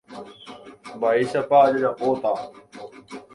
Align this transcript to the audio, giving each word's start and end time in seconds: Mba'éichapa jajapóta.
Mba'éichapa 0.95 1.57
jajapóta. 1.71 2.31